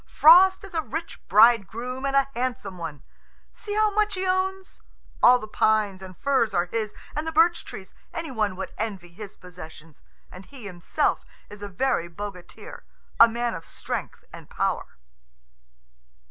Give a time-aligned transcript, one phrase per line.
[0.07, 3.03] "Frost is a rich bridegroom and a handsome one.
[3.51, 4.81] See how much he owns.
[5.21, 7.93] All the pines and firs are his, and the birch trees.
[8.11, 10.01] Any one would envy his possessions,
[10.31, 12.83] and he himself is a very bogatir,
[13.19, 14.97] a man of strength and power."